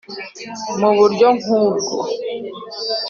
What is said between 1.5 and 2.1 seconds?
ubwo